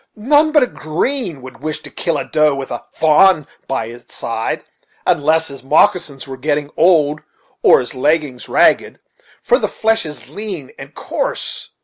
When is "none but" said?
0.15-0.63